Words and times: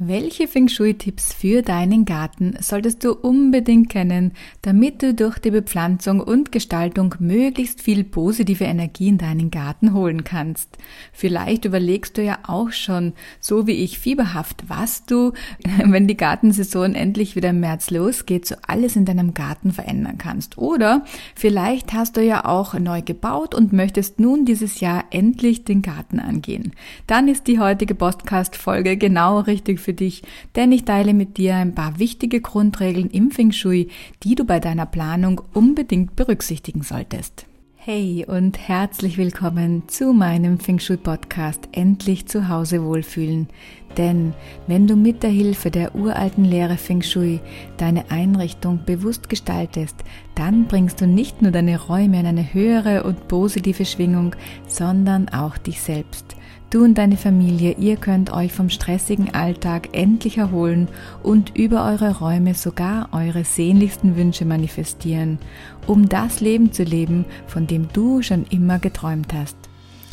Welche 0.00 0.46
Feng 0.46 0.68
Shui-Tipps 0.68 1.34
für 1.34 1.60
deinen 1.60 2.04
Garten 2.04 2.54
solltest 2.60 3.02
du 3.02 3.14
unbedingt 3.14 3.88
kennen, 3.88 4.30
damit 4.62 5.02
du 5.02 5.12
durch 5.12 5.40
die 5.40 5.50
Bepflanzung 5.50 6.20
und 6.20 6.52
Gestaltung 6.52 7.16
möglichst 7.18 7.82
viel 7.82 8.04
positive 8.04 8.62
Energie 8.62 9.08
in 9.08 9.18
deinen 9.18 9.50
Garten 9.50 9.94
holen 9.94 10.22
kannst? 10.22 10.78
Vielleicht 11.12 11.64
überlegst 11.64 12.16
du 12.16 12.22
ja 12.22 12.38
auch 12.46 12.70
schon, 12.70 13.12
so 13.40 13.66
wie 13.66 13.72
ich 13.72 13.98
fieberhaft, 13.98 14.68
was 14.68 15.04
du, 15.04 15.32
wenn 15.84 16.06
die 16.06 16.16
Gartensaison 16.16 16.94
endlich 16.94 17.34
wieder 17.34 17.50
im 17.50 17.58
März 17.58 17.90
losgeht, 17.90 18.46
so 18.46 18.54
alles 18.64 18.94
in 18.94 19.04
deinem 19.04 19.34
Garten 19.34 19.72
verändern 19.72 20.16
kannst. 20.16 20.58
Oder 20.58 21.04
vielleicht 21.34 21.92
hast 21.92 22.16
du 22.16 22.22
ja 22.22 22.44
auch 22.44 22.74
neu 22.74 23.02
gebaut 23.02 23.52
und 23.52 23.72
möchtest 23.72 24.20
nun 24.20 24.44
dieses 24.44 24.78
Jahr 24.78 25.06
endlich 25.10 25.64
den 25.64 25.82
Garten 25.82 26.20
angehen. 26.20 26.70
Dann 27.08 27.26
ist 27.26 27.48
die 27.48 27.58
heutige 27.58 27.96
Podcast-Folge 27.96 28.96
genau 28.96 29.40
richtig 29.40 29.87
für 29.88 29.94
dich, 29.94 30.22
denn 30.54 30.70
ich 30.70 30.84
teile 30.84 31.14
mit 31.14 31.38
dir 31.38 31.56
ein 31.56 31.74
paar 31.74 31.98
wichtige 31.98 32.42
Grundregeln 32.42 33.08
im 33.08 33.30
Feng 33.30 33.52
Shui, 33.52 33.88
die 34.22 34.34
du 34.34 34.44
bei 34.44 34.60
deiner 34.60 34.84
Planung 34.84 35.40
unbedingt 35.54 36.14
berücksichtigen 36.14 36.82
solltest. 36.82 37.46
Hey 37.74 38.26
und 38.28 38.58
herzlich 38.58 39.16
willkommen 39.16 39.84
zu 39.88 40.12
meinem 40.12 40.60
Feng 40.60 40.78
Shui 40.78 40.98
Podcast 40.98 41.70
Endlich 41.72 42.26
zu 42.26 42.50
Hause 42.50 42.84
wohlfühlen. 42.84 43.48
Denn 43.96 44.34
wenn 44.66 44.86
du 44.86 44.94
mit 44.94 45.22
der 45.22 45.30
Hilfe 45.30 45.70
der 45.70 45.94
uralten 45.94 46.44
Lehre 46.44 46.76
Feng 46.76 47.00
Shui 47.00 47.40
deine 47.78 48.10
Einrichtung 48.10 48.80
bewusst 48.84 49.30
gestaltest, 49.30 49.96
dann 50.34 50.66
bringst 50.66 51.00
du 51.00 51.06
nicht 51.06 51.40
nur 51.40 51.50
deine 51.50 51.80
Räume 51.80 52.20
in 52.20 52.26
eine 52.26 52.52
höhere 52.52 53.04
und 53.04 53.26
positive 53.26 53.86
Schwingung, 53.86 54.36
sondern 54.66 55.30
auch 55.30 55.56
dich 55.56 55.80
selbst. 55.80 56.36
Du 56.70 56.84
und 56.84 56.98
deine 56.98 57.16
Familie, 57.16 57.76
ihr 57.78 57.96
könnt 57.96 58.30
euch 58.30 58.52
vom 58.52 58.68
stressigen 58.68 59.32
Alltag 59.32 59.88
endlich 59.92 60.36
erholen 60.36 60.88
und 61.22 61.56
über 61.56 61.86
eure 61.86 62.18
Räume 62.18 62.52
sogar 62.52 63.08
eure 63.12 63.44
sehnlichsten 63.44 64.16
Wünsche 64.16 64.44
manifestieren, 64.44 65.38
um 65.86 66.10
das 66.10 66.42
Leben 66.42 66.70
zu 66.70 66.82
leben, 66.82 67.24
von 67.46 67.66
dem 67.66 67.88
du 67.94 68.20
schon 68.20 68.44
immer 68.50 68.78
geträumt 68.78 69.32
hast. 69.32 69.56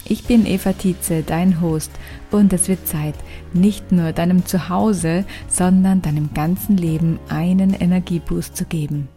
Ich 0.08 0.24
bin 0.24 0.46
Eva 0.46 0.72
Tietze, 0.72 1.24
dein 1.24 1.60
Host, 1.60 1.92
und 2.32 2.54
es 2.54 2.70
wird 2.70 2.88
Zeit, 2.88 3.16
nicht 3.52 3.92
nur 3.92 4.14
deinem 4.14 4.46
Zuhause, 4.46 5.26
sondern 5.50 6.02
deinem 6.02 6.34
ganzen 6.34 6.78
Leben 6.78 7.20
einen 7.28 7.74
Energieboost 7.74 8.56
zu 8.56 8.64
geben. 8.64 9.10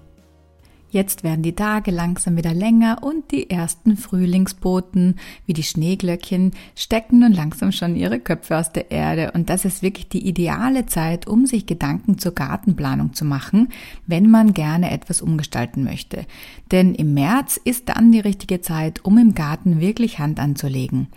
Jetzt 0.91 1.23
werden 1.23 1.43
die 1.43 1.55
Tage 1.55 1.91
langsam 1.91 2.39
wieder 2.39 2.55
länger 2.55 3.03
und 3.03 3.31
die 3.31 3.51
ersten 3.51 3.99
Frühlingsboten, 3.99 5.17
wie 5.45 5.53
die 5.53 5.63
Schneeglöckchen, 5.63 6.53
stecken 6.75 7.19
nun 7.19 7.33
langsam 7.33 7.73
schon 7.73 7.95
ihre 7.95 8.19
Köpfe 8.19 8.57
aus 8.57 8.73
der 8.73 8.91
Erde 8.91 9.33
und 9.33 9.51
das 9.51 9.67
ist 9.67 9.83
wirklich 9.83 10.09
die 10.09 10.27
ideale 10.27 10.87
Zeit, 10.87 11.27
um 11.27 11.45
sich 11.45 11.67
Gedanken 11.67 12.17
zur 12.17 12.33
Gartenplanung 12.33 13.13
zu 13.13 13.27
machen, 13.27 13.69
wenn 14.07 14.31
man 14.31 14.55
gerne 14.55 14.91
etwas 14.91 15.21
umgestalten 15.21 15.85
möchte. 15.85 16.25
Denn 16.73 16.95
im 16.95 17.13
März 17.13 17.61
ist 17.63 17.91
dann 17.91 18.11
die 18.11 18.21
richtige 18.21 18.63
Zeit, 18.63 19.05
um 19.05 19.19
im 19.19 19.35
Garten 19.35 19.81
wirklich 19.81 20.19
Hand 20.19 20.41
anzulegen. 20.41 21.09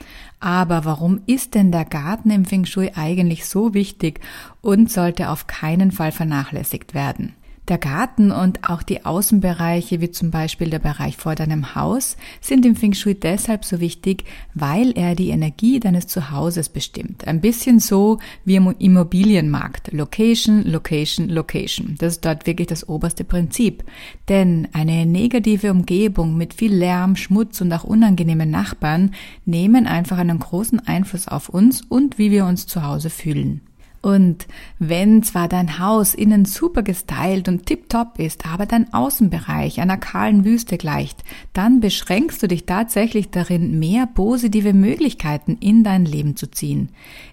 Aber 0.42 0.84
warum 0.84 1.22
ist 1.28 1.56
denn 1.56 1.72
der 1.72 1.86
Garten 1.86 2.30
im 2.30 2.44
Feng 2.44 2.66
Shui 2.66 2.92
eigentlich 2.94 3.46
so 3.46 3.74
wichtig 3.74 4.20
und 4.60 4.92
sollte 4.92 5.30
auf 5.30 5.48
keinen 5.48 5.92
Fall 5.92 6.12
vernachlässigt 6.12 6.94
werden? 6.94 7.36
Der 7.68 7.78
Garten 7.78 8.32
und 8.32 8.68
auch 8.68 8.82
die 8.82 9.06
Außenbereiche, 9.06 10.02
wie 10.02 10.10
zum 10.10 10.32
Beispiel 10.32 10.72
der 10.72 10.80
Bereich 10.80 11.16
vor 11.16 11.36
deinem 11.36 11.76
Haus, 11.76 12.18
sind 12.42 12.66
im 12.66 12.76
Feng 12.76 12.94
Shui 12.94 13.14
deshalb 13.14 13.66
so 13.66 13.80
wichtig, 13.80 14.26
weil 14.56 14.92
er 14.98 15.14
die 15.14 15.30
Energie 15.30 15.80
deines 15.80 16.08
Zuhauses 16.08 16.70
bestimmt. 16.70 17.28
Ein 17.28 17.40
bisschen 17.40 17.80
so 17.80 18.18
wie 18.46 18.56
im 18.56 18.74
Immobilienmarkt. 18.78 19.94
Location, 19.94 20.64
Location, 20.64 21.30
Location. 21.30 21.96
Das 22.00 22.14
ist 22.14 22.26
dort 22.26 22.48
wirklich 22.48 22.68
das 22.68 22.90
oberste 22.90 23.24
Prinzip. 23.24 23.84
Denn 24.28 24.68
eine 24.74 25.06
negative 25.06 25.72
Umgebung 25.72 26.36
mit 26.36 26.56
viel 26.56 26.74
Lärm, 26.74 27.16
Schmutz 27.16 27.62
und 27.62 27.72
auch 27.74 27.84
unangenehmen 27.84 28.50
Nachbarn 28.50 29.14
nehmen 29.46 29.86
einfach 29.86 30.18
einen 30.18 30.40
großen 30.40 30.80
Einfluss 30.88 31.28
auf 31.28 31.48
uns 31.48 31.82
und 31.82 32.18
wie 32.18 32.32
wir 32.32 32.46
uns 32.46 32.66
zu 32.66 32.84
Hause 32.84 33.12
fühlen. 33.12 33.62
Und 34.02 34.48
wenn 34.80 35.22
zwar 35.22 35.48
dein 35.48 35.78
Haus 35.78 36.16
innen 36.16 36.46
super 36.46 36.82
gestylt 36.82 37.48
und 37.48 37.68
tipptopp 37.68 38.18
ist, 38.18 38.48
aber 38.48 38.66
dein 38.66 38.92
Außenbereich 38.92 39.80
einer 39.80 39.98
kahlen 39.98 40.44
Wüste 40.44 40.80
gleicht, 40.80 41.24
dann 41.54 41.82
beschränkst 41.82 42.42
du 42.42 42.48
dich 42.48 42.66
tatsächlich 42.66 43.30
darin, 43.30 43.78
mehr 43.78 44.08
positive 44.08 44.74
Möglichkeiten 44.74 45.56
in 45.60 45.84
dein 45.84 46.06
Leben 46.06 46.36
zu 46.36 46.50
ziehen. 46.50 46.90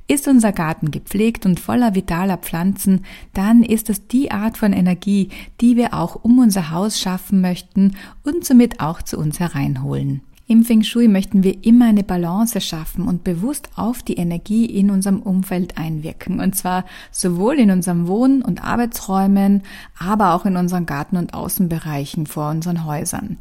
Ist 0.09 0.29
unser 0.29 0.53
Garten 0.53 0.91
gepflegt 0.91 1.47
und 1.47 1.59
voller 1.59 1.95
vitaler 1.95 2.37
Pflanzen, 2.37 3.07
dann 3.33 3.63
ist 3.63 3.89
es 3.89 4.07
die 4.07 4.31
Art 4.31 4.59
von 4.59 4.75
Energie, 4.75 5.31
die 5.63 5.77
wir 5.77 5.95
auch 5.95 6.17
um 6.23 6.39
unser 6.39 6.71
Haus 6.71 7.01
schaffen 7.01 7.41
möchten 7.41 7.97
und 8.25 8.45
somit 8.45 8.81
auch 8.81 9.01
zu 9.01 9.19
uns 9.19 9.41
hereinholen. 9.41 10.21
Im 10.51 10.65
Feng 10.65 10.83
Shui 10.83 11.09
möchten 11.09 11.43
wir 11.45 11.63
immer 11.63 11.85
eine 11.89 12.03
Balance 12.03 12.59
schaffen 12.63 13.07
und 13.07 13.23
bewusst 13.23 13.69
auf 13.77 14.03
die 14.03 14.17
Energie 14.17 14.65
in 14.65 14.91
unserem 14.91 15.21
Umfeld 15.21 15.77
einwirken. 15.77 16.41
Und 16.41 16.57
zwar 16.57 16.87
sowohl 17.11 17.57
in 17.57 17.71
unserem 17.71 18.09
Wohn- 18.09 18.41
und 18.41 18.65
Arbeitsräumen, 18.65 19.63
aber 19.99 20.33
auch 20.33 20.47
in 20.47 20.57
unseren 20.57 20.87
Garten- 20.87 21.19
und 21.19 21.35
Außenbereichen 21.35 22.27
vor 22.27 22.49
unseren 22.49 22.87
Häusern. 22.87 23.37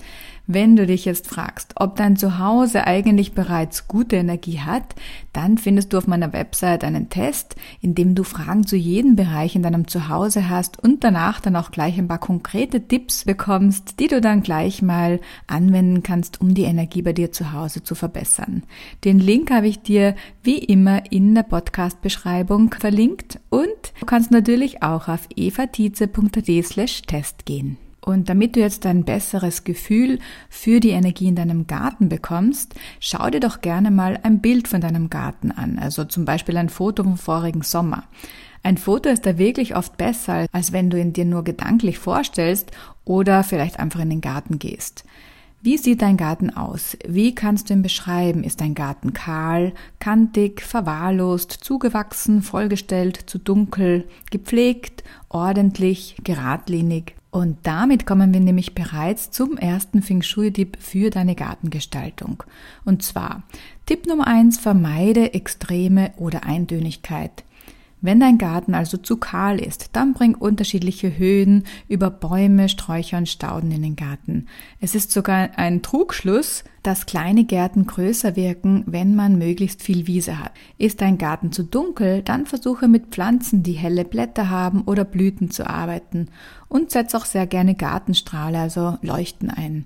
Wenn 0.50 0.78
du 0.78 0.88
dich 0.88 1.04
jetzt 1.04 1.28
fragst, 1.28 1.74
ob 1.76 1.98
dein 1.98 2.16
Zuhause 2.16 2.88
eigentlich 2.88 3.34
bereits 3.34 3.90
gute 3.90 4.16
Energie 4.16 4.62
hat, 4.62 4.96
dann 5.34 5.58
findest 5.58 5.92
du 5.92 5.98
auf 5.98 6.08
meiner 6.08 6.32
Website 6.32 6.86
einen 6.86 7.10
Test, 7.10 7.58
in 7.82 7.96
dem 7.96 8.16
du 8.16 8.24
Fragen 8.24 8.66
zu 8.66 8.78
jedem 8.78 9.18
Bereich 9.18 9.58
in 9.58 9.62
deinem 9.64 9.90
Zuhause 9.90 10.50
hast 10.50 10.82
und 10.82 11.04
danach 11.04 11.42
dann 11.42 11.58
auch 11.58 11.70
gleich 11.70 11.98
ein 11.98 12.08
paar 12.08 12.20
konkrete 12.20 12.88
Tipps 12.88 13.26
bekommst, 13.26 14.00
die 14.00 14.08
du 14.08 14.22
dann 14.22 14.42
gleich 14.42 14.82
mal 14.82 15.20
anwenden 15.48 16.02
kannst, 16.02 16.40
um 16.40 16.54
die 16.54 16.64
Energie 16.64 17.02
bei 17.02 17.12
dir 17.12 17.34
zu 17.34 17.52
Hause 17.52 17.84
zu 17.84 17.94
verbessern. 17.94 18.64
Den 19.04 19.20
Link 19.20 19.52
habe 19.52 19.68
ich 19.68 19.82
dir 19.82 20.16
wie 20.44 20.60
immer 20.60 21.12
in 21.12 21.36
der 21.36 21.44
Podcast-Beschreibung 21.44 22.74
verlinkt 22.74 23.42
und 23.50 23.68
du 24.00 24.06
kannst 24.06 24.32
natürlich 24.32 24.82
auch 24.82 25.10
auf 25.10 25.28
evatize.at 25.36 26.66
slash 26.66 27.02
Test 27.02 27.46
gehen. 27.46 27.78
Und 28.08 28.30
damit 28.30 28.56
du 28.56 28.62
jetzt 28.62 28.86
ein 28.86 29.04
besseres 29.04 29.66
Gefühl 29.66 30.20
für 30.50 30.80
die 30.80 30.92
Energie 30.92 31.28
in 31.28 31.36
deinem 31.36 31.68
Garten 31.68 32.08
bekommst, 32.08 32.74
schau 33.02 33.30
dir 33.30 33.42
doch 33.42 33.60
gerne 33.60 33.92
mal 33.92 34.18
ein 34.24 34.40
Bild 34.40 34.70
von 34.70 34.80
deinem 34.80 35.10
Garten 35.10 35.52
an, 35.52 35.78
also 35.78 36.06
zum 36.06 36.24
Beispiel 36.24 36.56
ein 36.56 36.70
Foto 36.70 37.04
vom 37.04 37.18
vorigen 37.18 37.64
Sommer. 37.64 38.06
Ein 38.64 38.78
Foto 38.78 39.10
ist 39.10 39.26
da 39.26 39.38
wirklich 39.38 39.76
oft 39.76 39.98
besser, 39.98 40.46
als 40.54 40.72
wenn 40.72 40.90
du 40.90 40.98
ihn 40.98 41.12
dir 41.12 41.26
nur 41.26 41.44
gedanklich 41.44 42.00
vorstellst 42.00 42.72
oder 43.04 43.44
vielleicht 43.44 43.78
einfach 43.78 44.00
in 44.00 44.10
den 44.10 44.22
Garten 44.22 44.58
gehst. 44.58 45.04
Wie 45.62 45.78
sieht 45.78 46.02
dein 46.02 46.16
Garten 46.16 46.50
aus? 46.50 46.96
Wie 47.06 47.36
kannst 47.36 47.70
du 47.70 47.74
ihn 47.74 47.82
beschreiben? 47.82 48.46
Ist 48.46 48.62
dein 48.62 48.74
Garten 48.74 49.12
kahl, 49.12 49.74
kantig, 50.00 50.62
verwahrlost, 50.62 51.52
zugewachsen, 51.52 52.42
vollgestellt, 52.42 53.18
zu 53.26 53.38
dunkel, 53.38 54.08
gepflegt, 54.32 55.04
ordentlich, 55.28 56.16
geradlinig? 56.24 57.18
Und 57.38 57.60
damit 57.68 58.08
kommen 58.08 58.34
wir 58.34 58.40
nämlich 58.40 58.74
bereits 58.74 59.30
zum 59.30 59.58
ersten 59.58 60.02
Feng 60.02 60.24
Shui-Tipp 60.24 60.76
für 60.80 61.12
deine 61.12 61.36
Gartengestaltung. 61.36 62.42
Und 62.84 63.04
zwar, 63.04 63.44
Tipp 63.86 64.08
Nummer 64.08 64.26
eins: 64.26 64.58
vermeide 64.58 65.36
Extreme 65.36 66.14
oder 66.18 66.46
Eintönigkeit. 66.46 67.44
Wenn 68.00 68.20
dein 68.20 68.38
Garten 68.38 68.76
also 68.76 68.98
zu 68.98 69.18
kahl 69.18 69.60
ist, 69.60 69.90
dann 69.94 70.14
bring 70.14 70.36
unterschiedliche 70.36 71.18
Höhen 71.18 71.64
über 71.88 72.12
Bäume, 72.12 72.70
Sträucher 72.70 73.18
und 73.18 73.28
Stauden 73.28 73.72
in 73.72 73.82
den 73.82 73.96
Garten. 73.96 74.48
Es 74.80 74.94
ist 74.94 75.12
sogar 75.12 75.50
ein 75.58 75.82
Trugschluss, 75.82 76.64
dass 76.84 77.08
kleine 77.08 77.44
Gärten 77.44 77.88
größer 77.88 78.36
wirken, 78.36 78.84
wenn 78.86 79.16
man 79.16 79.38
möglichst 79.38 79.82
viel 79.82 80.06
Wiese 80.06 80.40
hat. 80.40 80.52
Ist 80.78 81.02
dein 81.02 81.18
Garten 81.18 81.52
zu 81.52 81.64
dunkel, 81.64 82.22
dann 82.22 82.46
versuche 82.46 82.88
mit 82.88 83.08
Pflanzen, 83.08 83.64
die 83.64 83.74
helle 83.74 84.06
Blätter 84.06 84.50
haben 84.50 84.84
oder 84.84 85.04
Blüten 85.04 85.50
zu 85.50 85.68
arbeiten 85.68 86.30
und 86.70 86.92
setz 86.92 87.16
auch 87.16 87.26
sehr 87.26 87.48
gerne 87.48 87.76
Gartenstrahle, 87.76 88.60
also 88.60 88.98
Leuchten 89.02 89.50
ein. 89.50 89.86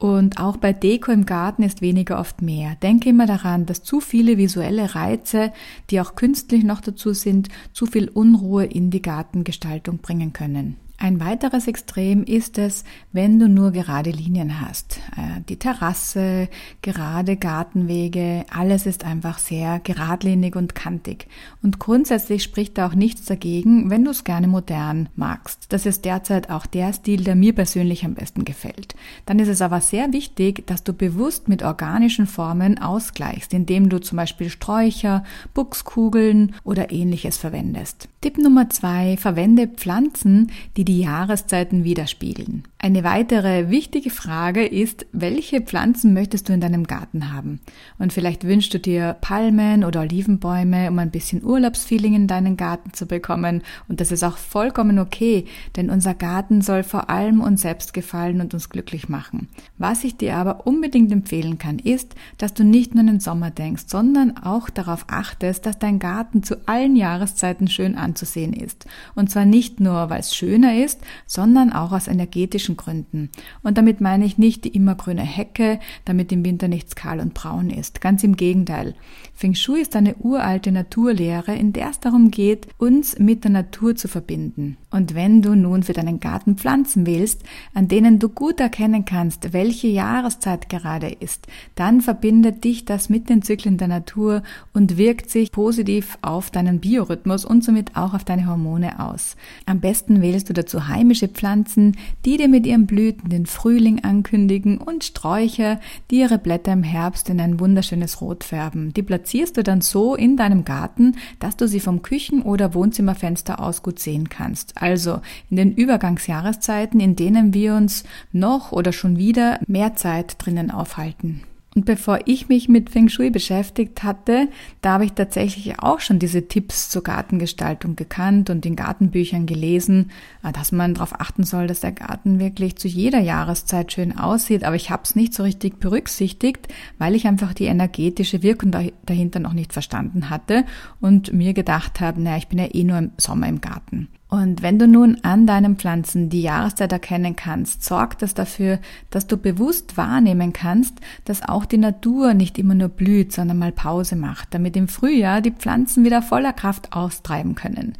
Und 0.00 0.40
auch 0.40 0.56
bei 0.56 0.72
Deko 0.72 1.12
im 1.12 1.26
Garten 1.26 1.62
ist 1.62 1.82
weniger 1.82 2.18
oft 2.18 2.40
mehr. 2.40 2.74
Denke 2.82 3.10
immer 3.10 3.26
daran, 3.26 3.66
dass 3.66 3.82
zu 3.82 4.00
viele 4.00 4.38
visuelle 4.38 4.94
Reize, 4.94 5.52
die 5.90 6.00
auch 6.00 6.14
künstlich 6.14 6.64
noch 6.64 6.80
dazu 6.80 7.12
sind, 7.12 7.50
zu 7.74 7.84
viel 7.84 8.08
Unruhe 8.08 8.64
in 8.64 8.90
die 8.90 9.02
Gartengestaltung 9.02 9.98
bringen 9.98 10.32
können. 10.32 10.76
Ein 11.02 11.18
weiteres 11.18 11.66
Extrem 11.66 12.24
ist 12.24 12.58
es, 12.58 12.84
wenn 13.10 13.38
du 13.38 13.48
nur 13.48 13.70
gerade 13.70 14.10
Linien 14.10 14.60
hast. 14.60 15.00
Äh, 15.16 15.40
die 15.48 15.56
Terrasse, 15.56 16.50
gerade 16.82 17.38
Gartenwege, 17.38 18.44
alles 18.54 18.84
ist 18.84 19.06
einfach 19.06 19.38
sehr 19.38 19.80
geradlinig 19.80 20.56
und 20.56 20.74
kantig. 20.74 21.26
Und 21.62 21.78
grundsätzlich 21.78 22.42
spricht 22.42 22.76
da 22.76 22.86
auch 22.86 22.94
nichts 22.94 23.24
dagegen, 23.24 23.88
wenn 23.88 24.04
du 24.04 24.10
es 24.10 24.24
gerne 24.24 24.46
modern 24.46 25.08
magst. 25.16 25.72
Das 25.72 25.86
ist 25.86 26.04
derzeit 26.04 26.50
auch 26.50 26.66
der 26.66 26.92
Stil, 26.92 27.24
der 27.24 27.34
mir 27.34 27.54
persönlich 27.54 28.04
am 28.04 28.12
besten 28.12 28.44
gefällt. 28.44 28.94
Dann 29.24 29.38
ist 29.38 29.48
es 29.48 29.62
aber 29.62 29.80
sehr 29.80 30.12
wichtig, 30.12 30.66
dass 30.66 30.84
du 30.84 30.92
bewusst 30.92 31.48
mit 31.48 31.62
organischen 31.62 32.26
Formen 32.26 32.76
ausgleichst, 32.76 33.54
indem 33.54 33.88
du 33.88 34.02
zum 34.02 34.16
Beispiel 34.16 34.50
Sträucher, 34.50 35.24
Buchskugeln 35.54 36.54
oder 36.62 36.92
ähnliches 36.92 37.38
verwendest. 37.38 38.10
Tipp 38.20 38.36
Nummer 38.36 38.68
zwei, 38.68 39.16
verwende 39.16 39.66
Pflanzen, 39.66 40.52
die 40.76 40.89
die 40.90 41.02
Jahreszeiten 41.02 41.84
widerspiegeln. 41.84 42.64
Eine 42.82 43.04
weitere 43.04 43.70
wichtige 43.70 44.10
Frage 44.10 44.66
ist, 44.66 45.06
welche 45.12 45.60
Pflanzen 45.60 46.14
möchtest 46.14 46.48
du 46.48 46.52
in 46.52 46.60
deinem 46.60 46.88
Garten 46.88 47.32
haben? 47.32 47.60
Und 47.98 48.12
vielleicht 48.12 48.42
wünschst 48.42 48.74
du 48.74 48.80
dir 48.80 49.16
Palmen 49.20 49.84
oder 49.84 50.00
Olivenbäume, 50.00 50.90
um 50.90 50.98
ein 50.98 51.12
bisschen 51.12 51.44
Urlaubsfeeling 51.44 52.14
in 52.14 52.26
deinen 52.26 52.56
Garten 52.56 52.92
zu 52.92 53.06
bekommen. 53.06 53.62
Und 53.86 54.00
das 54.00 54.10
ist 54.10 54.24
auch 54.24 54.36
vollkommen 54.36 54.98
okay, 54.98 55.44
denn 55.76 55.90
unser 55.90 56.14
Garten 56.14 56.60
soll 56.60 56.82
vor 56.82 57.08
allem 57.08 57.40
uns 57.40 57.62
selbst 57.62 57.92
gefallen 57.92 58.40
und 58.40 58.52
uns 58.52 58.68
glücklich 58.68 59.08
machen. 59.08 59.46
Was 59.78 60.02
ich 60.02 60.16
dir 60.16 60.34
aber 60.34 60.66
unbedingt 60.66 61.12
empfehlen 61.12 61.58
kann, 61.58 61.78
ist, 61.78 62.16
dass 62.38 62.52
du 62.52 62.64
nicht 62.64 62.96
nur 62.96 63.02
an 63.02 63.06
den 63.06 63.20
Sommer 63.20 63.50
denkst, 63.50 63.84
sondern 63.86 64.38
auch 64.38 64.70
darauf 64.70 65.04
achtest, 65.08 65.66
dass 65.66 65.78
dein 65.78 66.00
Garten 66.00 66.42
zu 66.42 66.66
allen 66.66 66.96
Jahreszeiten 66.96 67.68
schön 67.68 67.94
anzusehen 67.94 68.54
ist. 68.54 68.86
Und 69.14 69.30
zwar 69.30 69.44
nicht 69.44 69.78
nur, 69.78 70.10
weil 70.10 70.20
es 70.20 70.34
schöner 70.34 70.74
ist, 70.74 70.79
sondern 71.26 71.72
auch 71.72 71.92
aus 71.92 72.08
energetischen 72.08 72.76
Gründen. 72.76 73.30
Und 73.62 73.78
damit 73.78 74.00
meine 74.00 74.24
ich 74.24 74.38
nicht 74.38 74.64
die 74.64 74.74
immergrüne 74.74 75.22
Hecke, 75.22 75.80
damit 76.04 76.32
im 76.32 76.44
Winter 76.44 76.68
nichts 76.68 76.96
kahl 76.96 77.20
und 77.20 77.34
braun 77.34 77.70
ist. 77.70 78.00
Ganz 78.00 78.24
im 78.24 78.36
Gegenteil. 78.36 78.94
Feng 79.34 79.54
Shui 79.54 79.80
ist 79.80 79.96
eine 79.96 80.16
uralte 80.16 80.72
Naturlehre, 80.72 81.54
in 81.54 81.72
der 81.72 81.90
es 81.90 82.00
darum 82.00 82.30
geht, 82.30 82.68
uns 82.78 83.18
mit 83.18 83.44
der 83.44 83.50
Natur 83.50 83.96
zu 83.96 84.08
verbinden. 84.08 84.76
Und 84.90 85.14
wenn 85.14 85.40
du 85.40 85.54
nun 85.54 85.82
für 85.82 85.92
deinen 85.92 86.20
Garten 86.20 86.56
Pflanzen 86.56 87.06
wählst, 87.06 87.42
an 87.74 87.88
denen 87.88 88.18
du 88.18 88.28
gut 88.28 88.60
erkennen 88.60 89.04
kannst, 89.04 89.52
welche 89.52 89.86
Jahreszeit 89.86 90.68
gerade 90.68 91.08
ist, 91.08 91.46
dann 91.74 92.00
verbindet 92.00 92.64
dich 92.64 92.84
das 92.84 93.08
mit 93.08 93.28
den 93.28 93.42
Zyklen 93.42 93.78
der 93.78 93.88
Natur 93.88 94.42
und 94.72 94.98
wirkt 94.98 95.30
sich 95.30 95.52
positiv 95.52 96.18
auf 96.22 96.50
deinen 96.50 96.80
Biorhythmus 96.80 97.44
und 97.44 97.64
somit 97.64 97.96
auch 97.96 98.14
auf 98.14 98.24
deine 98.24 98.46
Hormone 98.46 99.00
aus. 99.00 99.36
Am 99.66 99.80
besten 99.80 100.22
wählst 100.22 100.48
du 100.48 100.52
dazu 100.52 100.69
heimische 100.88 101.28
Pflanzen, 101.28 101.96
die 102.24 102.36
dir 102.36 102.48
mit 102.48 102.66
ihren 102.66 102.86
Blüten 102.86 103.28
den 103.28 103.46
Frühling 103.46 104.04
ankündigen 104.04 104.78
und 104.78 105.04
Sträucher, 105.04 105.80
die 106.10 106.20
ihre 106.20 106.38
Blätter 106.38 106.72
im 106.72 106.82
Herbst 106.82 107.28
in 107.28 107.40
ein 107.40 107.60
wunderschönes 107.60 108.20
Rot 108.20 108.44
färben. 108.44 108.92
Die 108.94 109.02
platzierst 109.02 109.56
du 109.56 109.62
dann 109.62 109.80
so 109.80 110.14
in 110.14 110.36
deinem 110.36 110.64
Garten, 110.64 111.16
dass 111.38 111.56
du 111.56 111.66
sie 111.66 111.80
vom 111.80 112.02
Küchen- 112.02 112.42
oder 112.42 112.74
Wohnzimmerfenster 112.74 113.60
aus 113.60 113.82
gut 113.82 113.98
sehen 113.98 114.28
kannst. 114.28 114.80
Also 114.80 115.20
in 115.50 115.56
den 115.56 115.72
Übergangsjahreszeiten, 115.72 117.00
in 117.00 117.16
denen 117.16 117.52
wir 117.54 117.74
uns 117.74 118.04
noch 118.32 118.72
oder 118.72 118.92
schon 118.92 119.16
wieder 119.16 119.58
mehr 119.66 119.96
Zeit 119.96 120.36
drinnen 120.38 120.70
aufhalten. 120.70 121.42
Und 121.76 121.84
bevor 121.84 122.18
ich 122.24 122.48
mich 122.48 122.68
mit 122.68 122.90
Feng 122.90 123.08
Shui 123.08 123.30
beschäftigt 123.30 124.02
hatte, 124.02 124.48
da 124.80 124.94
habe 124.94 125.04
ich 125.04 125.12
tatsächlich 125.12 125.78
auch 125.78 126.00
schon 126.00 126.18
diese 126.18 126.48
Tipps 126.48 126.88
zur 126.88 127.04
Gartengestaltung 127.04 127.94
gekannt 127.94 128.50
und 128.50 128.66
in 128.66 128.74
Gartenbüchern 128.74 129.46
gelesen, 129.46 130.10
äh, 130.42 130.52
dass 130.52 130.72
man 130.72 130.94
darauf 130.94 131.20
achten 131.20 131.44
soll, 131.44 131.68
dass 131.68 131.78
der 131.78 131.92
Garten 131.92 132.40
wirklich 132.40 132.76
zu 132.76 132.88
jeder 132.88 133.20
Jahreszeit 133.20 133.92
schön 133.92 134.18
aussieht. 134.18 134.64
Aber 134.64 134.74
ich 134.74 134.90
habe 134.90 135.04
es 135.04 135.14
nicht 135.14 135.32
so 135.32 135.44
richtig 135.44 135.78
berücksichtigt, 135.78 136.66
weil 136.98 137.14
ich 137.14 137.28
einfach 137.28 137.54
die 137.54 137.66
energetische 137.66 138.42
Wirkung 138.42 138.72
dahinter 139.06 139.38
noch 139.38 139.52
nicht 139.52 139.72
verstanden 139.72 140.28
hatte 140.28 140.64
und 141.00 141.32
mir 141.32 141.54
gedacht 141.54 142.00
habe, 142.00 142.20
naja, 142.20 142.38
ich 142.38 142.48
bin 142.48 142.58
ja 142.58 142.66
eh 142.72 142.82
nur 142.82 142.98
im 142.98 143.12
Sommer 143.16 143.48
im 143.48 143.60
Garten. 143.60 144.08
Und 144.30 144.62
wenn 144.62 144.78
du 144.78 144.86
nun 144.86 145.18
an 145.22 145.44
deinen 145.48 145.76
Pflanzen 145.76 146.30
die 146.30 146.42
Jahreszeit 146.42 146.92
erkennen 146.92 147.34
kannst, 147.34 147.84
sorgt 147.84 148.22
das 148.22 148.32
dafür, 148.32 148.78
dass 149.10 149.26
du 149.26 149.36
bewusst 149.36 149.96
wahrnehmen 149.96 150.52
kannst, 150.52 150.94
dass 151.24 151.42
auch 151.42 151.64
die 151.64 151.78
Natur 151.78 152.32
nicht 152.32 152.56
immer 152.56 152.76
nur 152.76 152.90
blüht, 152.90 153.32
sondern 153.32 153.58
mal 153.58 153.72
Pause 153.72 154.14
macht, 154.14 154.54
damit 154.54 154.76
im 154.76 154.86
Frühjahr 154.86 155.40
die 155.40 155.50
Pflanzen 155.50 156.04
wieder 156.04 156.22
voller 156.22 156.52
Kraft 156.52 156.92
austreiben 156.92 157.56
können. 157.56 157.94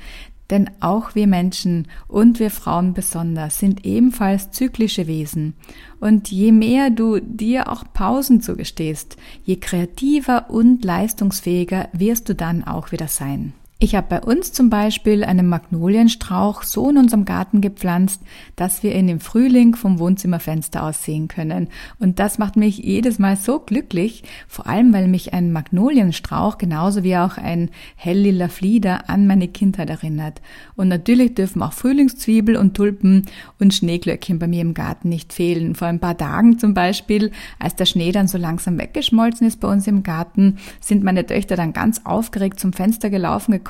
Denn 0.51 0.71
auch 0.79 1.17
wir 1.17 1.27
Menschen 1.27 1.89
und 2.07 2.39
wir 2.39 2.51
Frauen 2.51 2.95
besonders 2.95 3.59
sind 3.59 3.85
ebenfalls 3.85 4.53
zyklische 4.53 5.09
Wesen. 5.09 5.55
Und 5.99 6.31
je 6.31 6.53
mehr 6.53 6.91
du 6.91 7.19
dir 7.21 7.71
auch 7.71 7.85
Pausen 7.93 8.41
zugestehst, 8.41 9.17
je 9.45 9.57
kreativer 9.57 10.51
und 10.51 10.85
leistungsfähiger 10.85 11.89
wirst 11.93 12.29
du 12.29 12.37
dann 12.37 12.65
auch 12.65 12.93
wieder 12.93 13.09
sein. 13.09 13.53
Ich 13.83 13.95
habe 13.95 14.09
bei 14.11 14.21
uns 14.21 14.53
zum 14.53 14.69
Beispiel 14.69 15.25
einen 15.25 15.49
Magnolienstrauch 15.49 16.65
so 16.65 16.91
in 16.91 16.99
unserem 16.99 17.25
Garten 17.25 17.63
gepflanzt, 17.63 18.21
dass 18.55 18.83
wir 18.83 18.95
ihn 18.95 19.09
im 19.09 19.21
Frühling 19.21 19.75
vom 19.75 19.99
Wohnzimmerfenster 19.99 20.83
aus 20.83 21.03
sehen 21.03 21.29
können. 21.29 21.69
Und 21.99 22.19
das 22.19 22.37
macht 22.37 22.57
mich 22.57 22.77
jedes 22.77 23.19
Mal 23.19 23.39
so 23.39 23.59
glücklich, 23.59 24.23
vor 24.49 24.67
allem 24.67 24.93
weil 24.93 25.09
mich 25.09 25.33
ein 25.33 25.51
Magnolienstrauch 25.51 26.59
genauso 26.59 27.05
wie 27.05 27.17
auch 27.17 27.39
ein 27.39 27.71
helllila 27.97 28.49
Flieder 28.49 29.09
an 29.09 29.27
meine 29.27 29.49
Kindheit 29.49 29.89
erinnert. 29.89 30.43
Und 30.77 30.89
natürlich 30.89 31.35
dürfen 31.35 31.63
auch 31.63 31.73
Frühlingszwiebel 31.73 32.57
und 32.57 32.75
Tulpen 32.75 33.25
und 33.59 33.73
Schneeglöckchen 33.73 34.39
bei 34.39 34.47
mir 34.47 34.61
im 34.61 34.75
Garten 34.75 35.09
nicht 35.09 35.33
fehlen. 35.33 35.75
Vor 35.75 35.89
ein 35.89 36.01
paar 36.01 36.19
Tagen 36.19 36.59
zum 36.59 36.75
Beispiel, 36.75 37.31
als 37.59 37.77
der 37.77 37.87
Schnee 37.87 38.13
dann 38.13 38.29
so 38.29 38.37
langsam 38.37 38.79
weggeschmolzen 38.79 39.47
ist 39.47 39.59
bei 39.59 39.69
uns 39.69 39.87
im 39.87 40.03
Garten, 40.03 40.59
sind 40.81 41.03
meine 41.03 41.25
Töchter 41.25 41.57
dann 41.57 41.73
ganz 41.73 42.03
aufgeregt 42.05 42.61
zum 42.61 42.75
Fenster 42.75 43.09
gelaufen 43.09 43.53
gekommen, 43.53 43.70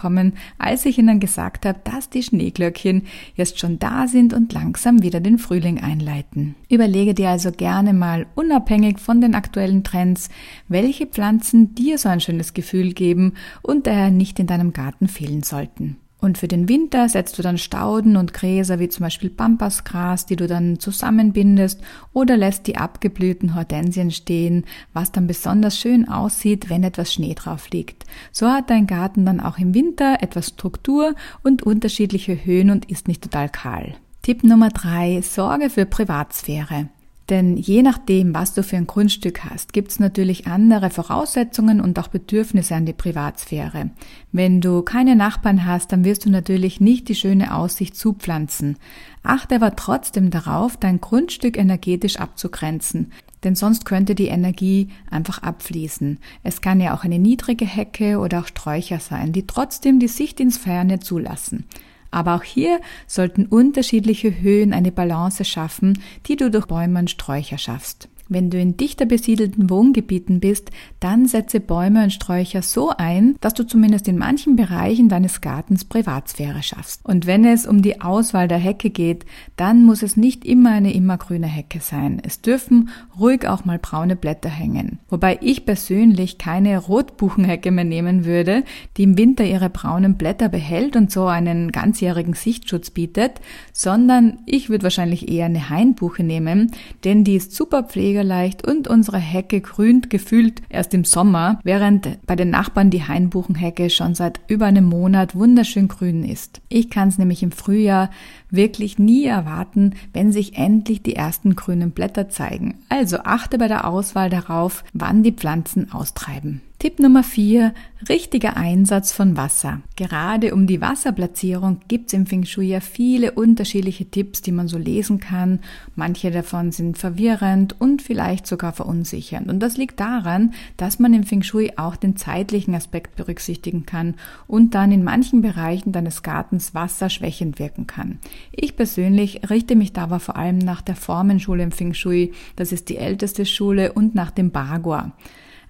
als 0.58 0.86
ich 0.86 0.98
ihnen 0.98 1.20
gesagt 1.20 1.66
habe, 1.66 1.80
dass 1.84 2.10
die 2.10 2.22
Schneeglöckchen 2.22 3.02
jetzt 3.34 3.58
schon 3.58 3.78
da 3.78 4.06
sind 4.08 4.32
und 4.32 4.52
langsam 4.52 5.02
wieder 5.02 5.20
den 5.20 5.38
Frühling 5.38 5.80
einleiten. 5.80 6.54
Überlege 6.68 7.14
dir 7.14 7.30
also 7.30 7.52
gerne 7.52 7.92
mal, 7.92 8.26
unabhängig 8.34 8.98
von 8.98 9.20
den 9.20 9.34
aktuellen 9.34 9.84
Trends, 9.84 10.28
welche 10.68 11.06
Pflanzen 11.06 11.74
dir 11.74 11.98
so 11.98 12.08
ein 12.08 12.20
schönes 12.20 12.54
Gefühl 12.54 12.92
geben 12.92 13.34
und 13.62 13.86
daher 13.86 14.10
nicht 14.10 14.38
in 14.38 14.46
deinem 14.46 14.72
Garten 14.72 15.08
fehlen 15.08 15.42
sollten. 15.42 15.96
Und 16.20 16.36
für 16.36 16.48
den 16.48 16.68
Winter 16.68 17.08
setzt 17.08 17.38
du 17.38 17.42
dann 17.42 17.56
Stauden 17.56 18.16
und 18.16 18.34
Gräser 18.34 18.78
wie 18.78 18.88
zum 18.88 19.04
Beispiel 19.04 19.30
Pampasgras, 19.30 20.26
die 20.26 20.36
du 20.36 20.46
dann 20.46 20.78
zusammenbindest 20.78 21.80
oder 22.12 22.36
lässt 22.36 22.66
die 22.66 22.76
abgeblühten 22.76 23.54
Hortensien 23.54 24.10
stehen, 24.10 24.64
was 24.92 25.12
dann 25.12 25.26
besonders 25.26 25.78
schön 25.78 26.08
aussieht, 26.08 26.68
wenn 26.68 26.84
etwas 26.84 27.12
Schnee 27.12 27.34
drauf 27.34 27.70
liegt. 27.70 28.04
So 28.32 28.48
hat 28.48 28.68
dein 28.68 28.86
Garten 28.86 29.24
dann 29.24 29.40
auch 29.40 29.58
im 29.58 29.74
Winter 29.74 30.18
etwas 30.20 30.48
Struktur 30.48 31.14
und 31.42 31.62
unterschiedliche 31.62 32.44
Höhen 32.44 32.70
und 32.70 32.90
ist 32.90 33.08
nicht 33.08 33.22
total 33.22 33.48
kahl. 33.48 33.94
Tipp 34.22 34.44
Nummer 34.44 34.68
drei: 34.68 35.22
Sorge 35.22 35.70
für 35.70 35.86
Privatsphäre. 35.86 36.88
Denn 37.30 37.56
je 37.56 37.82
nachdem, 37.82 38.34
was 38.34 38.54
du 38.54 38.64
für 38.64 38.76
ein 38.76 38.88
Grundstück 38.88 39.44
hast, 39.44 39.72
gibt 39.72 39.92
es 39.92 40.00
natürlich 40.00 40.48
andere 40.48 40.90
Voraussetzungen 40.90 41.80
und 41.80 41.96
auch 42.00 42.08
Bedürfnisse 42.08 42.74
an 42.74 42.86
die 42.86 42.92
Privatsphäre. 42.92 43.90
Wenn 44.32 44.60
du 44.60 44.82
keine 44.82 45.14
Nachbarn 45.14 45.64
hast, 45.64 45.92
dann 45.92 46.04
wirst 46.04 46.24
du 46.24 46.30
natürlich 46.30 46.80
nicht 46.80 47.08
die 47.08 47.14
schöne 47.14 47.54
Aussicht 47.54 47.96
zupflanzen. 47.96 48.78
Achte 49.22 49.54
aber 49.54 49.76
trotzdem 49.76 50.30
darauf, 50.30 50.76
dein 50.76 51.00
Grundstück 51.00 51.56
energetisch 51.56 52.16
abzugrenzen. 52.16 53.12
Denn 53.44 53.54
sonst 53.54 53.84
könnte 53.84 54.16
die 54.16 54.26
Energie 54.26 54.88
einfach 55.08 55.40
abfließen. 55.42 56.18
Es 56.42 56.60
kann 56.60 56.80
ja 56.80 56.94
auch 56.94 57.04
eine 57.04 57.20
niedrige 57.20 57.64
Hecke 57.64 58.18
oder 58.18 58.40
auch 58.40 58.48
Sträucher 58.48 58.98
sein, 58.98 59.32
die 59.32 59.46
trotzdem 59.46 60.00
die 60.00 60.08
Sicht 60.08 60.40
ins 60.40 60.58
Ferne 60.58 60.98
zulassen. 60.98 61.64
Aber 62.10 62.34
auch 62.34 62.42
hier 62.42 62.80
sollten 63.06 63.46
unterschiedliche 63.46 64.40
Höhen 64.40 64.72
eine 64.72 64.92
Balance 64.92 65.44
schaffen, 65.44 66.02
die 66.26 66.36
du 66.36 66.50
durch 66.50 66.66
Bäume 66.66 66.98
und 66.98 67.10
Sträucher 67.10 67.58
schaffst. 67.58 68.08
Wenn 68.32 68.48
du 68.48 68.60
in 68.60 68.76
dichter 68.76 69.06
besiedelten 69.06 69.70
Wohngebieten 69.70 70.38
bist, 70.38 70.70
dann 71.00 71.26
setze 71.26 71.58
Bäume 71.58 72.04
und 72.04 72.12
Sträucher 72.12 72.62
so 72.62 72.90
ein, 72.96 73.34
dass 73.40 73.54
du 73.54 73.66
zumindest 73.66 74.06
in 74.06 74.16
manchen 74.16 74.54
Bereichen 74.54 75.08
deines 75.08 75.40
Gartens 75.40 75.84
Privatsphäre 75.84 76.62
schaffst. 76.62 77.04
Und 77.04 77.26
wenn 77.26 77.44
es 77.44 77.66
um 77.66 77.82
die 77.82 78.00
Auswahl 78.00 78.46
der 78.46 78.58
Hecke 78.58 78.90
geht, 78.90 79.26
dann 79.56 79.84
muss 79.84 80.04
es 80.04 80.16
nicht 80.16 80.44
immer 80.44 80.70
eine 80.70 80.94
immergrüne 80.94 81.48
Hecke 81.48 81.80
sein. 81.80 82.22
Es 82.24 82.40
dürfen 82.40 82.90
ruhig 83.18 83.48
auch 83.48 83.64
mal 83.64 83.80
braune 83.80 84.14
Blätter 84.14 84.48
hängen. 84.48 85.00
Wobei 85.08 85.36
ich 85.42 85.66
persönlich 85.66 86.38
keine 86.38 86.78
Rotbuchenhecke 86.78 87.72
mehr 87.72 87.84
nehmen 87.84 88.24
würde, 88.24 88.62
die 88.96 89.02
im 89.02 89.18
Winter 89.18 89.44
ihre 89.44 89.70
braunen 89.70 90.16
Blätter 90.16 90.48
behält 90.48 90.94
und 90.94 91.10
so 91.10 91.26
einen 91.26 91.72
ganzjährigen 91.72 92.34
Sichtschutz 92.34 92.90
bietet, 92.90 93.40
sondern 93.72 94.38
ich 94.46 94.70
würde 94.70 94.84
wahrscheinlich 94.84 95.28
eher 95.28 95.46
eine 95.46 95.68
Hainbuche 95.68 96.22
nehmen, 96.22 96.70
denn 97.02 97.24
die 97.24 97.34
ist 97.34 97.56
super 97.56 97.82
pfleger 98.20 98.24
leicht 98.24 98.66
und 98.66 98.88
unsere 98.88 99.18
Hecke 99.18 99.60
grünt 99.60 100.10
gefühlt 100.10 100.62
erst 100.68 100.94
im 100.94 101.04
Sommer, 101.04 101.58
während 101.64 102.24
bei 102.26 102.36
den 102.36 102.50
Nachbarn 102.50 102.90
die 102.90 103.06
Hainbuchenhecke 103.06 103.90
schon 103.90 104.14
seit 104.14 104.40
über 104.48 104.66
einem 104.66 104.84
Monat 104.84 105.34
wunderschön 105.34 105.88
grün 105.88 106.24
ist. 106.24 106.60
Ich 106.68 106.90
kann 106.90 107.08
es 107.08 107.18
nämlich 107.18 107.42
im 107.42 107.52
Frühjahr 107.52 108.10
wirklich 108.50 108.98
nie 108.98 109.24
erwarten, 109.24 109.94
wenn 110.12 110.32
sich 110.32 110.56
endlich 110.56 111.02
die 111.02 111.16
ersten 111.16 111.56
grünen 111.56 111.92
Blätter 111.92 112.28
zeigen. 112.28 112.78
Also 112.88 113.18
achte 113.24 113.58
bei 113.58 113.68
der 113.68 113.86
Auswahl 113.86 114.30
darauf, 114.30 114.84
wann 114.92 115.22
die 115.22 115.32
Pflanzen 115.32 115.92
austreiben. 115.92 116.60
Tipp 116.80 116.98
Nummer 116.98 117.22
4. 117.22 117.74
Richtiger 118.08 118.56
Einsatz 118.56 119.12
von 119.12 119.36
Wasser. 119.36 119.82
Gerade 119.96 120.54
um 120.54 120.66
die 120.66 120.80
Wasserplatzierung 120.80 121.80
gibt 121.88 122.06
es 122.06 122.14
im 122.14 122.24
Feng 122.24 122.46
Shui 122.46 122.68
ja 122.68 122.80
viele 122.80 123.32
unterschiedliche 123.32 124.06
Tipps, 124.06 124.40
die 124.40 124.50
man 124.50 124.66
so 124.66 124.78
lesen 124.78 125.20
kann. 125.20 125.60
Manche 125.94 126.30
davon 126.30 126.72
sind 126.72 126.96
verwirrend 126.96 127.78
und 127.78 128.00
vielleicht 128.00 128.46
sogar 128.46 128.72
verunsichernd. 128.72 129.50
Und 129.50 129.60
das 129.60 129.76
liegt 129.76 130.00
daran, 130.00 130.54
dass 130.78 130.98
man 130.98 131.12
im 131.12 131.24
Feng 131.24 131.42
Shui 131.42 131.70
auch 131.76 131.96
den 131.96 132.16
zeitlichen 132.16 132.74
Aspekt 132.74 133.14
berücksichtigen 133.14 133.84
kann 133.84 134.14
und 134.46 134.74
dann 134.74 134.90
in 134.90 135.04
manchen 135.04 135.42
Bereichen 135.42 135.92
deines 135.92 136.22
Gartens 136.22 136.74
Wasser 136.74 137.10
schwächend 137.10 137.58
wirken 137.58 137.88
kann. 137.88 138.20
Ich 138.52 138.74
persönlich 138.74 139.50
richte 139.50 139.76
mich 139.76 139.92
dabei 139.92 140.18
vor 140.18 140.36
allem 140.36 140.56
nach 140.56 140.80
der 140.80 140.96
Formenschule 140.96 141.62
im 141.62 141.72
Feng 141.72 141.92
Shui. 141.92 142.32
Das 142.56 142.72
ist 142.72 142.88
die 142.88 142.96
älteste 142.96 143.44
Schule 143.44 143.92
und 143.92 144.14
nach 144.14 144.30
dem 144.30 144.50
Bagua. 144.50 145.12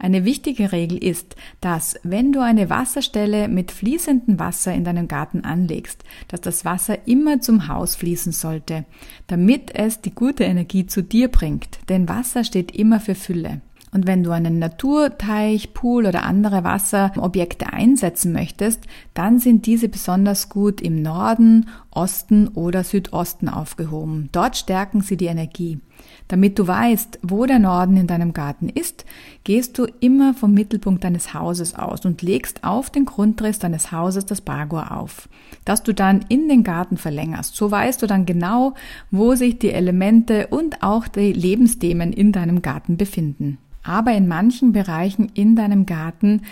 Eine 0.02 0.24
wichtige 0.24 0.72
Regel 0.72 0.96
ist, 0.96 1.36
dass 1.60 2.00
wenn 2.04 2.32
du 2.32 2.40
eine 2.40 2.70
Wasserstelle 2.70 3.48
mit 3.48 3.70
fließendem 3.70 4.38
Wasser 4.38 4.72
in 4.72 4.82
deinem 4.82 5.08
Garten 5.08 5.44
anlegst, 5.44 6.04
dass 6.28 6.40
das 6.40 6.64
Wasser 6.64 7.06
immer 7.06 7.42
zum 7.42 7.68
Haus 7.68 7.96
fließen 7.96 8.32
sollte, 8.32 8.86
damit 9.26 9.74
es 9.74 10.00
die 10.00 10.14
gute 10.14 10.44
Energie 10.44 10.86
zu 10.86 11.02
dir 11.02 11.28
bringt. 11.28 11.80
Denn 11.90 12.08
Wasser 12.08 12.44
steht 12.44 12.74
immer 12.74 12.98
für 12.98 13.14
Fülle. 13.14 13.60
Und 13.92 14.06
wenn 14.06 14.22
du 14.22 14.30
einen 14.30 14.60
Naturteich, 14.60 15.74
Pool 15.74 16.06
oder 16.06 16.22
andere 16.22 16.62
Wasserobjekte 16.62 17.72
einsetzen 17.72 18.32
möchtest, 18.32 18.84
dann 19.14 19.40
sind 19.40 19.66
diese 19.66 19.88
besonders 19.88 20.48
gut 20.48 20.80
im 20.80 21.02
Norden, 21.02 21.68
Osten 21.90 22.48
oder 22.48 22.84
Südosten 22.84 23.48
aufgehoben. 23.48 24.28
Dort 24.30 24.56
stärken 24.56 25.00
sie 25.00 25.16
die 25.16 25.26
Energie. 25.26 25.80
Damit 26.28 26.58
du 26.58 26.66
weißt, 26.68 27.18
wo 27.22 27.44
der 27.46 27.58
Norden 27.58 27.96
in 27.96 28.06
deinem 28.06 28.32
Garten 28.32 28.68
ist, 28.68 29.04
gehst 29.42 29.76
du 29.76 29.86
immer 29.98 30.34
vom 30.34 30.54
Mittelpunkt 30.54 31.02
deines 31.02 31.34
Hauses 31.34 31.74
aus 31.74 32.04
und 32.04 32.22
legst 32.22 32.62
auf 32.62 32.90
den 32.90 33.04
Grundriss 33.04 33.58
deines 33.58 33.90
Hauses 33.90 34.24
das 34.24 34.40
Bagua 34.40 34.96
auf, 34.96 35.28
das 35.64 35.82
du 35.82 35.92
dann 35.92 36.24
in 36.28 36.48
den 36.48 36.62
Garten 36.62 36.96
verlängerst. 36.96 37.56
So 37.56 37.70
weißt 37.70 38.00
du 38.00 38.06
dann 38.06 38.24
genau, 38.24 38.74
wo 39.10 39.34
sich 39.34 39.58
die 39.58 39.72
Elemente 39.72 40.46
und 40.46 40.82
auch 40.82 41.08
die 41.08 41.32
Lebensthemen 41.32 42.12
in 42.12 42.30
deinem 42.30 42.62
Garten 42.62 42.96
befinden. 42.96 43.58
Aber 43.82 44.12
in 44.12 44.28
manchen 44.28 44.72
Bereichen 44.72 45.30
in 45.34 45.56
deinem 45.56 45.86
Garten 45.86 46.42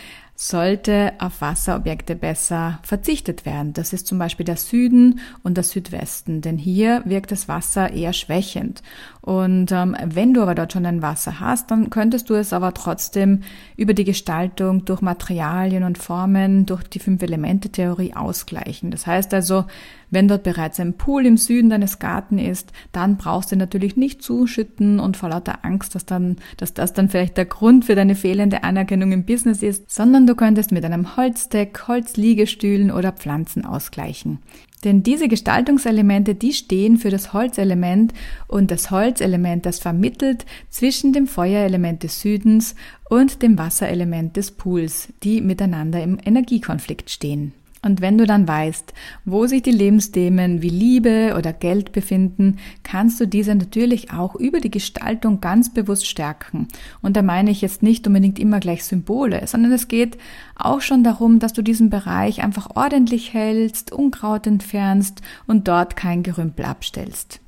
sollte 0.40 1.14
auf 1.18 1.40
Wasserobjekte 1.40 2.14
besser 2.14 2.78
verzichtet 2.85 3.45
werden. 3.45 3.73
Das 3.73 3.92
ist 3.92 4.07
zum 4.07 4.21
Beispiel 4.21 4.47
der 4.47 4.57
Süden 4.57 5.18
und 5.42 5.57
der 5.57 5.64
Südwesten, 5.64 6.42
denn 6.42 6.57
hier 6.59 7.02
wirkt 7.04 7.33
das 7.33 7.49
Wasser 7.49 7.92
eher 7.92 8.12
schwächend. 8.12 8.85
Und 9.21 9.73
ähm, 9.73 9.97
wenn 10.04 10.35
du 10.35 10.40
aber 10.40 10.54
dort 10.54 10.73
schon 10.73 10.87
ein 10.87 11.02
Wasser 11.02 11.40
hast, 11.40 11.73
dann 11.73 11.90
könntest 11.90 12.30
du 12.30 12.35
es 12.35 12.52
aber 12.52 12.73
trotzdem 12.73 13.40
über 13.76 13.95
die 13.95 14.04
Gestaltung 14.04 14.85
durch 14.85 15.00
Materialien 15.00 15.83
und 15.83 15.99
Formen, 15.99 16.66
durch 16.66 16.85
die 16.85 17.00
Fünf-Elemente-Theorie 17.00 18.14
ausgleichen. 18.14 18.92
Das 18.92 19.09
heißt 19.09 19.35
also, 19.35 19.64
wenn 20.11 20.28
dort 20.28 20.45
bereits 20.45 20.80
ein 20.80 20.95
Pool 20.95 21.26
im 21.26 21.37
Süden 21.37 21.68
deines 21.68 21.99
Garten 21.99 22.38
ist, 22.38 22.73
dann 22.92 23.16
brauchst 23.16 23.52
du 23.52 23.57
natürlich 23.57 23.97
nicht 23.97 24.23
zuschütten 24.23 25.00
und 25.00 25.16
vor 25.16 25.28
lauter 25.28 25.64
Angst, 25.64 25.95
dass 25.95 26.07
dann, 26.07 26.37
dass 26.57 26.73
das 26.73 26.92
dann 26.92 27.09
vielleicht 27.09 27.37
der 27.37 27.45
Grund 27.45 27.85
für 27.85 27.97
deine 27.97 28.14
fehlende 28.14 28.62
Anerkennung 28.62 29.12
im 29.12 29.26
Business 29.26 29.62
ist, 29.62 29.90
sondern 29.90 30.27
du 30.28 30.35
könntest 30.35 30.73
mit 30.73 30.85
einem 30.85 31.16
Holzdeck, 31.16 31.88
Holzliegestühlen 31.88 32.90
oder 32.90 33.12
Pflanzen 33.12 33.64
ausgleichen. 33.64 34.38
Denn 34.85 35.02
diese 35.02 35.26
Gestaltungselemente, 35.26 36.35
die 36.35 36.52
stehen 36.52 36.99
für 36.99 37.11
das 37.11 37.32
Holzelement 37.32 38.12
und 38.47 38.70
das 38.70 38.90
Holzelement, 38.90 39.66
das 39.66 39.80
vermittelt 39.80 40.47
zwischen 40.70 41.12
dem 41.12 41.26
Feuerelement 41.26 42.04
des 42.04 42.20
Südens 42.20 42.76
und 43.08 43.42
dem 43.42 43.58
Wasserelement 43.58 44.37
des 44.37 44.52
Pools, 44.52 45.08
die 45.25 45.40
miteinander 45.40 46.00
im 46.02 46.18
Energiekonflikt 46.25 47.11
stehen. 47.11 47.54
Und 47.82 48.00
wenn 48.00 48.18
du 48.18 48.26
dann 48.26 48.49
weißt, 48.49 48.92
wo 49.25 49.47
sich 49.47 49.62
die 49.62 49.70
Lebensthemen 49.70 50.62
wie 50.62 50.68
Liebe 50.68 51.35
oder 51.38 51.52
Geld 51.52 51.92
befinden, 51.92 52.58
kannst 52.82 53.20
du 53.20 53.26
diese 53.26 53.54
natürlich 53.54 54.12
auch 54.12 54.35
über 54.35 54.61
die 54.61 54.70
Gestaltung 54.70 55.40
ganz 55.40 55.73
bewusst 55.73 56.06
stärken. 56.06 56.68
Und 57.02 57.16
da 57.16 57.23
meine 57.23 57.50
ich 57.50 57.61
jetzt 57.61 57.82
nicht 57.82 58.06
unbedingt 58.06 58.38
immer 58.38 58.58
gleich 58.58 58.85
Symbole, 58.85 59.47
sondern 59.47 59.73
es 59.73 59.87
geht 59.87 60.18
auch 60.56 60.80
schon 60.80 61.04
darum, 61.04 61.38
dass 61.38 61.52
du 61.52 61.62
diesen 61.62 61.88
Bereich 61.88 62.42
einfach 62.42 62.75
ordentlich 62.75 63.32
hältst, 63.32 63.92
Unkraut 63.92 64.47
entfernst 64.47 65.23
und 65.47 65.68
dort 65.68 65.94
kein 65.94 66.23
Gerümpel 66.23 66.64
abstellst. 66.64 67.40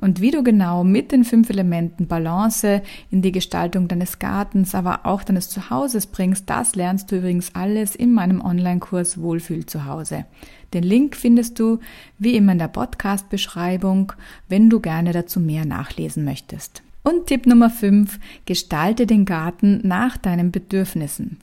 Und 0.00 0.20
wie 0.20 0.30
du 0.30 0.44
genau 0.44 0.84
mit 0.84 1.10
den 1.10 1.24
fünf 1.24 1.50
Elementen 1.50 2.06
Balance 2.06 2.82
in 3.10 3.20
die 3.20 3.32
Gestaltung 3.32 3.88
deines 3.88 4.20
Gartens, 4.20 4.74
aber 4.74 5.00
auch 5.04 5.24
deines 5.24 5.48
Zuhauses 5.50 6.06
bringst, 6.06 6.48
das 6.48 6.76
lernst 6.76 7.10
du 7.10 7.16
übrigens 7.16 7.54
alles 7.54 7.96
in 7.96 8.12
meinem 8.12 8.40
Online-Kurs 8.40 9.20
Wohlfühl 9.20 9.66
zu 9.66 9.86
Hause. 9.86 10.24
Den 10.72 10.84
Link 10.84 11.16
findest 11.16 11.58
du 11.58 11.80
wie 12.18 12.36
immer 12.36 12.52
in 12.52 12.58
der 12.58 12.68
Podcast-Beschreibung, 12.68 14.12
wenn 14.48 14.70
du 14.70 14.78
gerne 14.80 15.12
dazu 15.12 15.40
mehr 15.40 15.64
nachlesen 15.64 16.24
möchtest. 16.24 16.82
Und 17.02 17.26
Tipp 17.26 17.46
Nummer 17.46 17.70
5, 17.70 18.20
gestalte 18.44 19.06
den 19.06 19.24
Garten 19.24 19.80
nach 19.82 20.16
deinen 20.16 20.52
Bedürfnissen. 20.52 21.38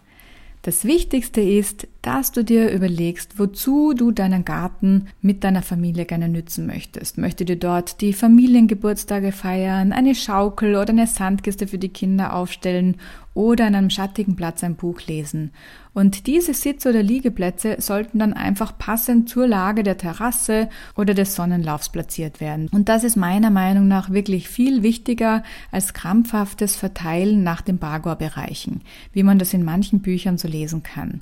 Das 0.62 0.86
Wichtigste 0.86 1.42
ist, 1.42 1.88
dass 2.06 2.32
du 2.32 2.44
dir 2.44 2.70
überlegst, 2.72 3.40
wozu 3.40 3.94
du 3.94 4.12
deinen 4.12 4.46
Garten 4.46 5.08
mit 5.22 5.44
deiner 5.44 5.64
Familie 5.64 6.06
gerne 6.06 6.30
nützen 6.30 6.68
möchtest. 6.68 7.18
Möchtet 7.18 7.50
ihr 7.50 7.56
dort 7.56 8.00
die 8.00 8.14
Familiengeburtstage 8.14 9.32
feiern, 9.32 9.92
eine 9.92 10.14
Schaukel 10.14 10.76
oder 10.76 10.90
eine 10.90 11.08
Sandkiste 11.08 11.66
für 11.66 11.80
die 11.80 11.90
Kinder 11.90 12.36
aufstellen 12.36 12.98
oder 13.34 13.66
an 13.66 13.74
einem 13.74 13.90
schattigen 13.90 14.36
Platz 14.36 14.64
ein 14.64 14.76
Buch 14.76 15.02
lesen. 15.08 15.50
Und 15.96 16.28
diese 16.28 16.54
Sitz- 16.54 16.86
oder 16.86 17.02
Liegeplätze 17.02 17.78
sollten 17.80 18.20
dann 18.20 18.34
einfach 18.34 18.78
passend 18.78 19.28
zur 19.28 19.48
Lage 19.48 19.82
der 19.82 19.98
Terrasse 19.98 20.70
oder 20.96 21.16
des 21.16 21.34
Sonnenlaufs 21.34 21.90
platziert 21.90 22.40
werden. 22.40 22.70
Und 22.72 22.88
das 22.88 23.04
ist 23.04 23.16
meiner 23.16 23.50
Meinung 23.50 23.88
nach 23.88 24.12
wirklich 24.12 24.48
viel 24.48 24.84
wichtiger 24.84 25.42
als 25.72 25.94
krampfhaftes 25.94 26.76
Verteilen 26.76 27.44
nach 27.44 27.62
den 27.62 27.80
Bagua-Bereichen, 27.80 28.82
wie 29.12 29.24
man 29.24 29.40
das 29.40 29.54
in 29.56 29.64
manchen 29.64 30.02
Büchern 30.02 30.38
so 30.38 30.48
lesen 30.48 30.84
kann. 30.84 31.22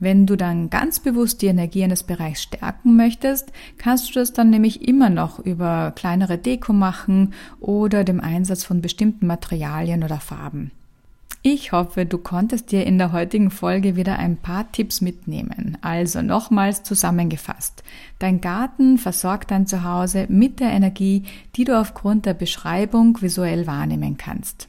Wenn 0.00 0.24
du 0.24 0.36
dann 0.36 0.70
ganz 0.70 0.98
bewusst 0.98 1.42
die 1.42 1.46
Energie 1.46 1.84
eines 1.84 2.02
Bereichs 2.02 2.42
stärken 2.42 2.96
möchtest, 2.96 3.52
kannst 3.76 4.08
du 4.08 4.14
das 4.14 4.32
dann 4.32 4.48
nämlich 4.48 4.88
immer 4.88 5.10
noch 5.10 5.38
über 5.38 5.92
kleinere 5.94 6.38
Deko 6.38 6.72
machen 6.72 7.34
oder 7.60 8.02
dem 8.02 8.18
Einsatz 8.18 8.64
von 8.64 8.80
bestimmten 8.80 9.26
Materialien 9.26 10.02
oder 10.02 10.18
Farben. 10.18 10.70
Ich 11.42 11.72
hoffe, 11.72 12.04
du 12.04 12.18
konntest 12.18 12.70
dir 12.70 12.84
in 12.86 12.98
der 12.98 13.12
heutigen 13.12 13.50
Folge 13.50 13.96
wieder 13.96 14.18
ein 14.18 14.36
paar 14.36 14.72
Tipps 14.72 15.00
mitnehmen. 15.00 15.76
Also 15.80 16.20
nochmals 16.20 16.82
zusammengefasst. 16.82 17.82
Dein 18.18 18.40
Garten 18.40 18.98
versorgt 18.98 19.50
dein 19.50 19.66
Zuhause 19.66 20.26
mit 20.28 20.60
der 20.60 20.70
Energie, 20.70 21.24
die 21.56 21.64
du 21.64 21.78
aufgrund 21.78 22.26
der 22.26 22.34
Beschreibung 22.34 23.20
visuell 23.22 23.66
wahrnehmen 23.66 24.18
kannst. 24.18 24.68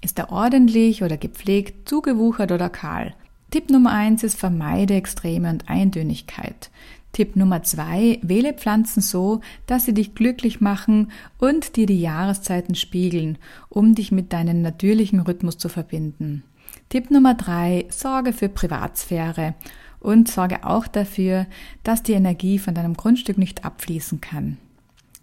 Ist 0.00 0.18
er 0.18 0.30
ordentlich 0.30 1.02
oder 1.02 1.16
gepflegt, 1.16 1.88
zugewuchert 1.88 2.52
oder 2.52 2.68
kahl? 2.68 3.14
Tipp 3.50 3.70
Nummer 3.70 3.92
eins 3.92 4.22
ist 4.24 4.38
vermeide 4.38 4.94
Extreme 4.94 5.48
und 5.48 5.70
Eintönigkeit. 5.70 6.70
Tipp 7.12 7.34
Nummer 7.34 7.62
zwei, 7.62 8.18
wähle 8.22 8.52
Pflanzen 8.52 9.00
so, 9.00 9.40
dass 9.66 9.86
sie 9.86 9.94
dich 9.94 10.14
glücklich 10.14 10.60
machen 10.60 11.10
und 11.38 11.76
dir 11.76 11.86
die 11.86 12.00
Jahreszeiten 12.00 12.74
spiegeln, 12.74 13.38
um 13.70 13.94
dich 13.94 14.12
mit 14.12 14.34
deinem 14.34 14.60
natürlichen 14.60 15.20
Rhythmus 15.20 15.56
zu 15.56 15.70
verbinden. 15.70 16.42
Tipp 16.90 17.10
Nummer 17.10 17.34
drei, 17.34 17.86
sorge 17.88 18.34
für 18.34 18.50
Privatsphäre 18.50 19.54
und 20.00 20.28
sorge 20.28 20.64
auch 20.64 20.86
dafür, 20.86 21.46
dass 21.82 22.02
die 22.02 22.12
Energie 22.12 22.58
von 22.58 22.74
deinem 22.74 22.94
Grundstück 22.94 23.38
nicht 23.38 23.64
abfließen 23.64 24.20
kann. 24.20 24.58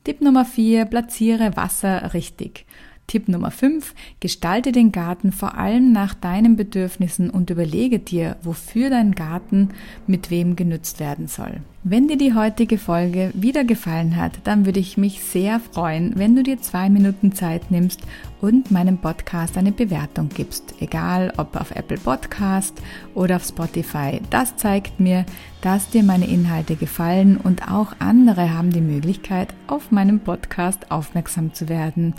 Tipp 0.04 0.22
Nummer 0.22 0.46
vier, 0.46 0.86
platziere 0.86 1.56
Wasser 1.56 2.14
richtig. 2.14 2.66
Tipp 3.08 3.28
Nummer 3.28 3.52
5. 3.52 3.94
Gestalte 4.20 4.72
den 4.72 4.92
Garten 4.92 5.32
vor 5.32 5.58
allem 5.58 5.92
nach 5.92 6.14
deinen 6.14 6.56
Bedürfnissen 6.56 7.30
und 7.30 7.50
überlege 7.50 8.00
dir, 8.00 8.38
wofür 8.42 8.90
dein 8.90 9.14
Garten 9.14 9.70
mit 10.08 10.32
wem 10.32 10.56
genützt 10.56 11.00
werden 11.00 11.28
soll. 11.28 11.62
Wenn 11.88 12.08
dir 12.08 12.18
die 12.18 12.34
heutige 12.34 12.80
Folge 12.80 13.30
wieder 13.36 13.64
gefallen 13.64 14.16
hat, 14.16 14.40
dann 14.44 14.66
würde 14.66 14.80
ich 14.80 14.98
mich 14.98 15.24
sehr 15.24 15.60
freuen, 15.60 16.14
wenn 16.16 16.36
du 16.36 16.42
dir 16.42 16.60
zwei 16.60 16.90
Minuten 16.90 17.32
Zeit 17.32 17.70
nimmst 17.70 18.02
und 18.42 18.72
meinem 18.72 18.98
Podcast 18.98 19.56
eine 19.56 19.72
Bewertung 19.72 20.30
gibst. 20.30 20.74
Egal 20.80 21.32
ob 21.38 21.56
auf 21.56 21.70
Apple 21.70 22.00
Podcast 22.00 22.82
oder 23.14 23.36
auf 23.36 23.46
Spotify. 23.46 24.20
Das 24.32 24.58
zeigt 24.58 25.00
mir, 25.00 25.28
dass 25.62 25.92
dir 25.92 26.02
meine 26.02 26.26
Inhalte 26.26 26.76
gefallen 26.76 27.38
und 27.38 27.72
auch 27.72 27.94
andere 28.00 28.52
haben 28.52 28.72
die 28.72 28.82
Möglichkeit, 28.82 29.54
auf 29.68 29.92
meinem 29.92 30.20
Podcast 30.20 30.90
aufmerksam 30.90 31.54
zu 31.54 31.70
werden. 31.70 32.16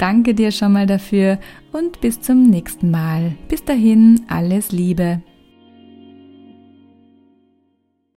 Danke 0.00 0.34
dir 0.34 0.50
schon 0.50 0.72
mal 0.72 0.86
dafür 0.86 1.38
und 1.72 2.00
bis 2.00 2.20
zum 2.20 2.44
nächsten 2.44 2.90
Mal. 2.90 3.32
Bis 3.48 3.64
dahin, 3.64 4.22
alles 4.28 4.72
Liebe. 4.72 5.20